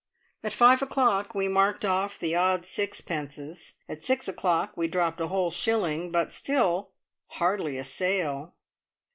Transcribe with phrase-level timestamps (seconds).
[0.43, 5.27] At five o'clock we marked off the odd sixpences; at six o'clock we dropped a
[5.27, 6.89] whole shilling, but still
[7.27, 8.55] hardly a sale!